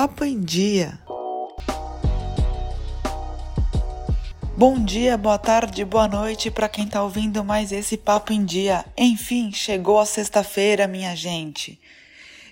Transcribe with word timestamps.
Papo 0.00 0.24
em 0.24 0.40
Dia. 0.40 0.98
Bom 4.56 4.82
dia, 4.82 5.18
boa 5.18 5.36
tarde, 5.36 5.84
boa 5.84 6.08
noite 6.08 6.50
para 6.50 6.70
quem 6.70 6.86
tá 6.86 7.02
ouvindo 7.02 7.44
mais 7.44 7.70
esse 7.70 7.98
Papo 7.98 8.32
em 8.32 8.42
Dia. 8.42 8.82
Enfim, 8.96 9.52
chegou 9.52 10.00
a 10.00 10.06
sexta-feira, 10.06 10.88
minha 10.88 11.14
gente. 11.14 11.78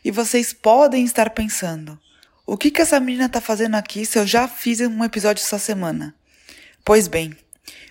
E 0.04 0.10
vocês 0.10 0.52
podem 0.52 1.06
estar 1.06 1.30
pensando: 1.30 1.98
o 2.44 2.54
que, 2.54 2.70
que 2.70 2.82
essa 2.82 3.00
menina 3.00 3.30
tá 3.30 3.40
fazendo 3.40 3.76
aqui 3.76 4.04
se 4.04 4.18
eu 4.18 4.26
já 4.26 4.46
fiz 4.46 4.80
um 4.80 5.02
episódio 5.02 5.42
essa 5.42 5.58
semana? 5.58 6.14
Pois 6.84 7.08
bem, 7.08 7.34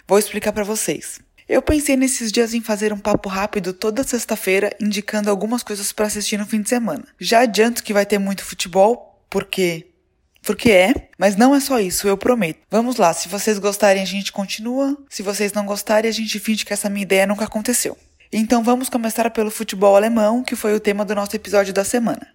vou 0.08 0.20
explicar 0.20 0.52
para 0.52 0.64
vocês. 0.64 1.20
Eu 1.50 1.64
pensei 1.64 1.96
nesses 1.96 2.32
dias 2.32 2.54
em 2.54 2.62
fazer 2.62 2.94
um 2.94 3.00
papo 3.00 3.28
rápido 3.28 3.74
toda 3.74 4.04
sexta-feira, 4.04 4.70
indicando 4.80 5.32
algumas 5.32 5.64
coisas 5.64 5.92
para 5.92 6.06
assistir 6.06 6.38
no 6.38 6.46
fim 6.46 6.62
de 6.62 6.70
semana. 6.70 7.08
Já 7.20 7.40
adianto 7.40 7.82
que 7.84 7.94
vai 7.94 8.06
ter 8.06 8.20
muito 8.20 8.44
futebol, 8.44 9.07
porque 9.30 9.88
porque 10.42 10.72
é, 10.72 11.10
mas 11.18 11.36
não 11.36 11.54
é 11.54 11.60
só 11.60 11.78
isso, 11.78 12.08
eu 12.08 12.18
prometo. 12.18 12.60
Vamos 12.72 12.96
lá, 12.96 13.12
se 13.12 13.28
vocês 13.28 13.60
gostarem, 13.60 14.02
a 14.02 14.06
gente 14.06 14.32
continua. 14.32 14.98
Se 15.10 15.22
vocês 15.22 15.52
não 15.52 15.66
gostarem, 15.66 16.08
a 16.08 16.14
gente 16.14 16.40
finge 16.40 16.64
que 16.64 16.72
essa 16.72 16.90
minha 16.90 17.04
ideia 17.04 17.28
nunca 17.28 17.44
aconteceu. 17.44 17.98
Então 18.32 18.64
vamos 18.64 18.88
começar 18.88 19.30
pelo 19.32 19.52
futebol 19.52 19.96
alemão, 19.96 20.44
que 20.44 20.56
foi 20.56 20.74
o 20.74 20.80
tema 20.80 21.04
do 21.04 21.14
nosso 21.14 21.36
episódio 21.36 21.74
da 21.74 21.84
semana. 21.84 22.28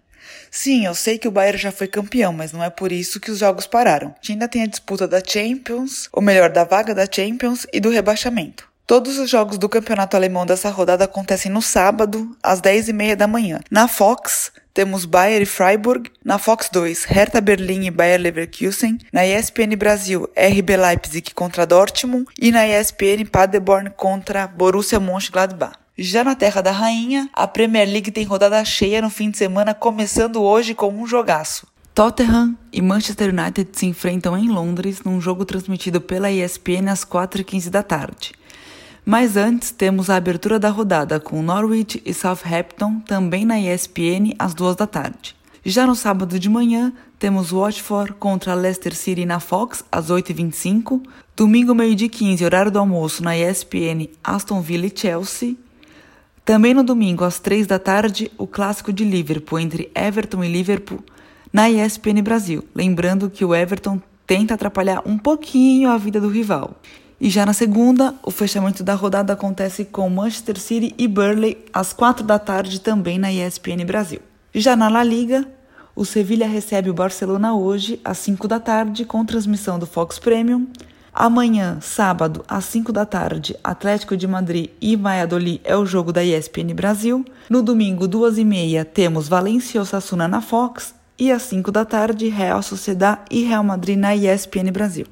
Sim, 0.51 0.85
eu 0.85 0.93
sei 0.93 1.17
que 1.17 1.27
o 1.27 1.31
Bayern 1.31 1.57
já 1.57 1.71
foi 1.71 1.87
campeão, 1.87 2.31
mas 2.31 2.51
não 2.51 2.63
é 2.63 2.69
por 2.69 2.91
isso 2.91 3.19
que 3.19 3.31
os 3.31 3.39
jogos 3.39 3.65
pararam. 3.65 4.13
Gente 4.21 4.33
ainda 4.33 4.47
tem 4.47 4.61
a 4.61 4.67
disputa 4.67 5.07
da 5.07 5.19
Champions, 5.19 6.07
ou 6.11 6.21
melhor, 6.21 6.51
da 6.51 6.63
vaga 6.63 6.93
da 6.93 7.07
Champions 7.11 7.65
e 7.73 7.79
do 7.79 7.89
rebaixamento. 7.89 8.71
Todos 8.85 9.17
os 9.17 9.29
jogos 9.29 9.57
do 9.57 9.69
campeonato 9.69 10.15
alemão 10.15 10.45
dessa 10.45 10.69
rodada 10.69 11.05
acontecem 11.05 11.51
no 11.51 11.61
sábado, 11.61 12.37
às 12.43 12.61
10h30 12.61 13.15
da 13.15 13.27
manhã. 13.27 13.61
Na 13.71 13.87
Fox, 13.87 14.51
temos 14.73 15.05
Bayern 15.05 15.43
e 15.43 15.45
Freiburg. 15.45 16.09
Na 16.23 16.37
Fox 16.37 16.69
2, 16.71 17.05
Hertha 17.05 17.39
Berlim 17.39 17.85
e 17.85 17.91
Bayer 17.91 18.19
Leverkusen. 18.19 18.97
Na 19.11 19.25
ESPN 19.25 19.75
Brasil, 19.77 20.27
RB 20.35 20.75
Leipzig 20.75 21.33
contra 21.33 21.65
Dortmund. 21.65 22.25
E 22.39 22.51
na 22.51 22.67
ESPN 22.67 23.25
Paderborn 23.31 23.91
contra 23.91 24.47
Borussia 24.47 24.99
Mönchengladbach. 24.99 25.77
Já 25.95 26.23
na 26.23 26.33
Terra 26.33 26.61
da 26.61 26.71
Rainha, 26.71 27.29
a 27.33 27.47
Premier 27.47 27.87
League 27.87 28.09
tem 28.09 28.23
rodada 28.23 28.65
cheia 28.65 28.99
no 28.99 29.11
fim 29.11 29.29
de 29.29 29.37
semana, 29.37 29.75
começando 29.75 30.41
hoje 30.41 30.73
com 30.73 30.91
um 30.91 31.05
jogaço. 31.05 31.67
Tottenham 31.93 32.57
e 32.71 32.81
Manchester 32.81 33.29
United 33.29 33.69
se 33.73 33.85
enfrentam 33.85 34.35
em 34.35 34.49
Londres 34.49 35.03
num 35.03 35.21
jogo 35.21 35.45
transmitido 35.45 36.01
pela 36.01 36.31
ESPN 36.31 36.89
às 36.89 37.05
4h15 37.05 37.69
da 37.69 37.83
tarde. 37.83 38.33
Mas 39.05 39.35
antes 39.35 39.71
temos 39.71 40.09
a 40.09 40.15
abertura 40.15 40.57
da 40.57 40.69
rodada 40.69 41.19
com 41.19 41.41
Norwich 41.41 42.01
e 42.05 42.13
Southampton 42.13 43.01
também 43.01 43.43
na 43.45 43.59
ESPN 43.59 44.33
às 44.39 44.53
duas 44.53 44.77
da 44.77 44.87
tarde. 44.87 45.35
Já 45.65 45.85
no 45.85 45.93
sábado 45.93 46.39
de 46.39 46.49
manhã 46.49 46.93
temos 47.19 47.51
Watford 47.51 48.13
contra 48.13 48.53
Leicester 48.53 48.95
City 48.95 49.25
na 49.25 49.41
Fox 49.41 49.83
às 49.91 50.09
8h25. 50.09 51.01
Domingo 51.35 51.75
meio-dia 51.75 52.07
15, 52.07 52.45
horário 52.45 52.71
do 52.71 52.79
almoço 52.79 53.21
na 53.21 53.37
ESPN 53.37 54.09
Aston 54.23 54.61
Villa 54.61 54.85
e 54.85 54.93
Chelsea. 54.93 55.55
Também 56.45 56.73
no 56.73 56.83
domingo 56.83 57.25
às 57.25 57.39
3 57.39 57.67
da 57.67 57.79
tarde, 57.79 58.31
o 58.37 58.47
clássico 58.47 58.91
de 58.91 59.03
Liverpool 59.03 59.59
entre 59.59 59.91
Everton 59.95 60.43
e 60.43 60.51
Liverpool 60.51 61.03
na 61.51 61.69
ESPN 61.69 62.21
Brasil. 62.21 62.63
Lembrando 62.73 63.29
que 63.29 63.43
o 63.43 63.53
Everton 63.53 64.01
tenta 64.25 64.53
atrapalhar 64.53 65.01
um 65.05 65.17
pouquinho 65.17 65.89
a 65.89 65.97
vida 65.97 66.21
do 66.21 66.29
rival. 66.29 66.75
E 67.23 67.29
já 67.29 67.45
na 67.45 67.53
segunda, 67.53 68.13
o 68.21 68.29
fechamento 68.29 68.83
da 68.83 68.95
rodada 68.95 69.31
acontece 69.31 69.85
com 69.85 70.09
Manchester 70.09 70.59
City 70.59 70.93
e 70.97 71.07
Burley 71.07 71.57
às 71.71 71.93
quatro 71.93 72.21
da 72.21 72.37
tarde 72.37 72.81
também 72.81 73.17
na 73.17 73.31
ESPN 73.31 73.85
Brasil. 73.85 74.19
Já 74.53 74.75
na 74.75 74.89
La 74.89 75.05
Liga, 75.05 75.47
o 75.95 76.03
Sevilha 76.03 76.45
recebe 76.45 76.89
o 76.89 76.93
Barcelona 76.93 77.55
hoje 77.55 77.97
às 78.03 78.17
5 78.17 78.45
da 78.45 78.59
tarde 78.59 79.05
com 79.05 79.23
transmissão 79.23 79.79
do 79.79 79.85
Fox 79.85 80.19
Premium. 80.19 80.67
Amanhã, 81.13 81.77
sábado, 81.79 82.43
às 82.45 82.65
5 82.65 82.91
da 82.91 83.05
tarde, 83.05 83.55
Atlético 83.63 84.17
de 84.17 84.27
Madrid 84.27 84.71
e 84.81 84.97
Valladolid 84.97 85.61
é 85.63 85.77
o 85.77 85.85
jogo 85.85 86.11
da 86.11 86.25
ESPN 86.25 86.73
Brasil. 86.75 87.23
No 87.49 87.63
domingo, 87.63 88.05
duas 88.05 88.37
e 88.37 88.43
meia, 88.43 88.83
temos 88.83 89.29
Valência 89.29 89.77
e 89.77 89.81
Osasuna 89.81 90.27
na 90.27 90.41
Fox. 90.41 90.93
E 91.17 91.31
às 91.31 91.43
5 91.43 91.71
da 91.71 91.85
tarde, 91.85 92.27
Real 92.27 92.61
Sociedad 92.61 93.19
e 93.31 93.43
Real 93.43 93.63
Madrid 93.63 93.97
na 93.97 94.13
ESPN 94.13 94.73
Brasil. 94.73 95.05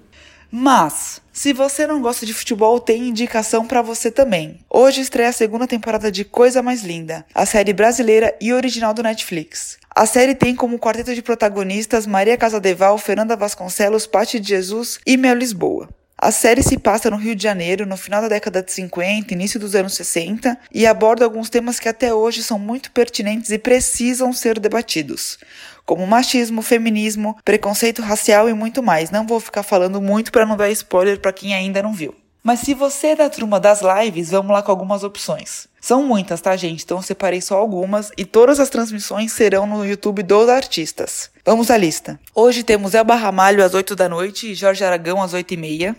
Mas, 0.53 1.21
se 1.31 1.53
você 1.53 1.87
não 1.87 2.01
gosta 2.01 2.25
de 2.25 2.33
futebol, 2.33 2.77
tem 2.77 3.07
indicação 3.07 3.65
para 3.65 3.81
você 3.81 4.11
também. 4.11 4.59
Hoje 4.69 4.99
estreia 4.99 5.29
a 5.29 5.33
segunda 5.33 5.65
temporada 5.65 6.11
de 6.11 6.25
Coisa 6.25 6.61
Mais 6.61 6.83
Linda, 6.83 7.25
a 7.33 7.45
série 7.45 7.71
brasileira 7.71 8.35
e 8.41 8.51
original 8.51 8.93
do 8.93 9.01
Netflix. 9.01 9.77
A 9.95 10.05
série 10.05 10.35
tem 10.35 10.53
como 10.53 10.77
quarteto 10.77 11.15
de 11.15 11.21
protagonistas 11.21 12.05
Maria 12.05 12.35
Casadeval, 12.35 12.97
Fernanda 12.97 13.37
Vasconcelos, 13.37 14.05
Patti 14.05 14.41
de 14.41 14.49
Jesus 14.49 14.99
e 15.05 15.15
Mel 15.15 15.35
Lisboa. 15.35 15.87
A 16.21 16.29
série 16.29 16.61
se 16.61 16.77
passa 16.77 17.09
no 17.09 17.17
Rio 17.17 17.35
de 17.35 17.41
Janeiro, 17.41 17.83
no 17.83 17.97
final 17.97 18.21
da 18.21 18.27
década 18.27 18.61
de 18.61 18.71
50, 18.71 19.33
início 19.33 19.59
dos 19.59 19.73
anos 19.73 19.95
60, 19.95 20.55
e 20.71 20.85
aborda 20.85 21.25
alguns 21.25 21.49
temas 21.49 21.79
que 21.79 21.89
até 21.89 22.13
hoje 22.13 22.43
são 22.43 22.59
muito 22.59 22.91
pertinentes 22.91 23.49
e 23.49 23.57
precisam 23.57 24.31
ser 24.31 24.59
debatidos, 24.59 25.39
como 25.83 26.05
machismo, 26.05 26.61
feminismo, 26.61 27.35
preconceito 27.43 28.03
racial 28.03 28.47
e 28.47 28.53
muito 28.53 28.83
mais. 28.83 29.09
Não 29.09 29.25
vou 29.25 29.39
ficar 29.39 29.63
falando 29.63 29.99
muito 29.99 30.31
para 30.31 30.45
não 30.45 30.55
dar 30.55 30.69
spoiler 30.69 31.19
para 31.19 31.33
quem 31.33 31.55
ainda 31.55 31.81
não 31.81 31.91
viu. 31.91 32.13
Mas 32.43 32.59
se 32.59 32.75
você 32.75 33.07
é 33.07 33.15
da 33.15 33.27
turma 33.27 33.59
das 33.59 33.81
lives, 33.81 34.29
vamos 34.29 34.51
lá 34.51 34.61
com 34.61 34.69
algumas 34.69 35.03
opções. 35.03 35.67
São 35.79 36.03
muitas, 36.03 36.39
tá, 36.39 36.55
gente? 36.55 36.83
Então 36.83 36.97
eu 36.97 37.03
separei 37.03 37.41
só 37.41 37.57
algumas 37.57 38.11
e 38.15 38.25
todas 38.25 38.59
as 38.59 38.69
transmissões 38.69 39.31
serão 39.31 39.65
no 39.65 39.83
YouTube 39.83 40.21
dos 40.21 40.49
artistas. 40.49 41.31
Vamos 41.43 41.71
à 41.71 41.77
lista. 41.77 42.19
Hoje 42.35 42.63
temos 42.63 42.93
Elba 42.93 43.15
Ramalho 43.15 43.65
às 43.65 43.73
8 43.73 43.95
da 43.95 44.07
noite 44.07 44.51
e 44.51 44.55
Jorge 44.55 44.83
Aragão 44.83 45.19
às 45.19 45.33
8 45.33 45.55
e 45.55 45.57
meia. 45.57 45.95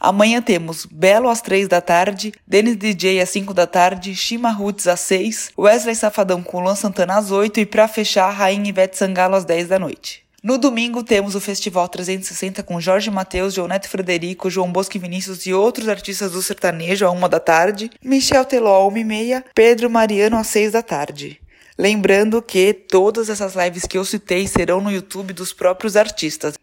Amanhã 0.00 0.42
temos 0.42 0.86
Belo 0.86 1.28
às 1.28 1.40
3 1.40 1.68
da 1.68 1.80
tarde, 1.80 2.32
Denis 2.46 2.76
DJ 2.76 3.20
às 3.20 3.30
5 3.30 3.54
da 3.54 3.66
tarde, 3.66 4.14
Shima 4.14 4.50
Roots 4.50 4.86
às 4.86 5.00
6, 5.00 5.52
Wesley 5.58 5.94
Safadão 5.94 6.42
com 6.42 6.60
Luan 6.60 6.74
Santana 6.74 7.16
às 7.16 7.30
8 7.30 7.60
e 7.60 7.66
para 7.66 7.88
fechar, 7.88 8.30
Rainha 8.30 8.68
Ivete 8.68 8.96
Sangalo 8.96 9.34
às 9.34 9.44
10 9.44 9.68
da 9.68 9.78
noite. 9.78 10.24
No 10.42 10.58
domingo 10.58 11.02
temos 11.02 11.34
o 11.34 11.40
Festival 11.40 11.88
360 11.88 12.62
com 12.62 12.78
Jorge 12.78 13.10
Mateus, 13.10 13.54
João 13.54 13.66
Neto 13.66 13.88
Frederico, 13.88 14.50
João 14.50 14.70
Bosco 14.70 14.94
e 14.94 15.00
Vinícius 15.00 15.46
e 15.46 15.54
outros 15.54 15.88
artistas 15.88 16.32
do 16.32 16.42
sertanejo 16.42 17.06
à 17.06 17.10
1 17.10 17.28
da 17.30 17.40
tarde, 17.40 17.90
Michel 18.04 18.44
Teló 18.44 18.86
às 18.86 18.92
1 18.92 18.96
e 18.98 19.04
meia, 19.04 19.44
Pedro 19.54 19.88
Mariano 19.88 20.36
às 20.36 20.48
6 20.48 20.72
da 20.72 20.82
tarde. 20.82 21.40
Lembrando 21.78 22.42
que 22.42 22.74
todas 22.74 23.30
essas 23.30 23.54
lives 23.54 23.84
que 23.86 23.96
eu 23.96 24.04
citei 24.04 24.46
serão 24.46 24.82
no 24.82 24.92
YouTube 24.92 25.32
dos 25.32 25.54
próprios 25.54 25.96
artistas. 25.96 26.54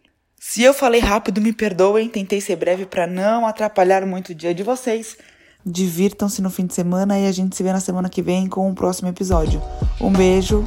Se 0.44 0.60
eu 0.60 0.74
falei 0.74 1.00
rápido, 1.00 1.40
me 1.40 1.52
perdoem, 1.52 2.08
tentei 2.08 2.40
ser 2.40 2.56
breve 2.56 2.84
para 2.84 3.06
não 3.06 3.46
atrapalhar 3.46 4.04
muito 4.04 4.30
o 4.30 4.34
dia 4.34 4.52
de 4.52 4.64
vocês. 4.64 5.16
Divirtam-se 5.64 6.42
no 6.42 6.50
fim 6.50 6.66
de 6.66 6.74
semana 6.74 7.16
e 7.16 7.28
a 7.28 7.32
gente 7.32 7.54
se 7.54 7.62
vê 7.62 7.72
na 7.72 7.78
semana 7.78 8.08
que 8.08 8.20
vem 8.20 8.48
com 8.48 8.68
o 8.68 8.74
próximo 8.74 9.08
episódio. 9.08 9.62
Um 10.00 10.10
beijo, 10.10 10.64